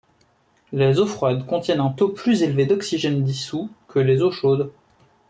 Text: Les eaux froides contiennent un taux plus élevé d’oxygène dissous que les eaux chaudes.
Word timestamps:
Les 0.71 0.97
eaux 0.97 1.05
froides 1.05 1.45
contiennent 1.45 1.79
un 1.79 1.91
taux 1.91 2.09
plus 2.09 2.41
élevé 2.41 2.65
d’oxygène 2.65 3.23
dissous 3.23 3.69
que 3.87 3.99
les 3.99 4.23
eaux 4.23 4.31
chaudes. 4.31 4.71